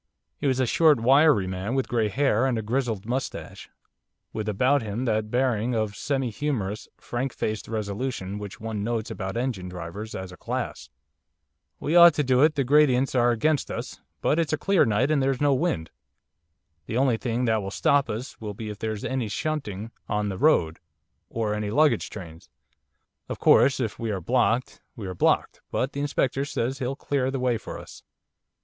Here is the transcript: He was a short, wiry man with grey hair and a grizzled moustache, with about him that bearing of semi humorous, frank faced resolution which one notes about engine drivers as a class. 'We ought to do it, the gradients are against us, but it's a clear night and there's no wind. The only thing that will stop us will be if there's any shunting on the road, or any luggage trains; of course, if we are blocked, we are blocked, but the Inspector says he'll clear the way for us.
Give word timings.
He 0.35 0.47
was 0.47 0.59
a 0.59 0.65
short, 0.65 0.99
wiry 0.99 1.45
man 1.45 1.75
with 1.75 1.87
grey 1.87 2.07
hair 2.09 2.47
and 2.47 2.57
a 2.57 2.63
grizzled 2.63 3.05
moustache, 3.05 3.69
with 4.33 4.49
about 4.49 4.81
him 4.81 5.05
that 5.05 5.29
bearing 5.29 5.75
of 5.75 5.95
semi 5.95 6.31
humorous, 6.31 6.87
frank 6.97 7.31
faced 7.31 7.67
resolution 7.67 8.39
which 8.39 8.59
one 8.59 8.83
notes 8.83 9.11
about 9.11 9.37
engine 9.37 9.69
drivers 9.69 10.15
as 10.15 10.31
a 10.31 10.37
class. 10.37 10.89
'We 11.79 11.95
ought 11.97 12.13
to 12.15 12.23
do 12.23 12.41
it, 12.41 12.55
the 12.55 12.63
gradients 12.63 13.13
are 13.13 13.29
against 13.29 13.69
us, 13.69 14.01
but 14.21 14.39
it's 14.39 14.51
a 14.51 14.57
clear 14.57 14.85
night 14.85 15.11
and 15.11 15.21
there's 15.21 15.39
no 15.39 15.53
wind. 15.53 15.91
The 16.87 16.97
only 16.97 17.17
thing 17.17 17.45
that 17.45 17.61
will 17.61 17.69
stop 17.69 18.09
us 18.09 18.41
will 18.41 18.55
be 18.55 18.71
if 18.71 18.79
there's 18.79 19.03
any 19.05 19.27
shunting 19.27 19.91
on 20.09 20.29
the 20.29 20.37
road, 20.39 20.79
or 21.29 21.53
any 21.53 21.69
luggage 21.69 22.09
trains; 22.09 22.49
of 23.29 23.37
course, 23.37 23.79
if 23.79 23.99
we 23.99 24.09
are 24.09 24.19
blocked, 24.19 24.81
we 24.95 25.05
are 25.05 25.13
blocked, 25.13 25.61
but 25.69 25.91
the 25.93 26.01
Inspector 26.01 26.43
says 26.45 26.79
he'll 26.79 26.95
clear 26.95 27.29
the 27.29 27.39
way 27.39 27.59
for 27.59 27.77
us. 27.77 28.01